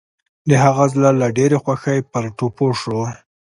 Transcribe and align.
د 0.49 0.51
هغه 0.63 0.83
زړه 0.93 1.09
له 1.21 1.27
ډېرې 1.37 1.57
خوښۍ 1.63 1.99
پر 2.11 2.23
ټوپو 2.37 2.67
شو. 2.81 2.99